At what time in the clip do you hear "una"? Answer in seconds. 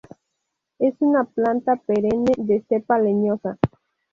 0.97-1.25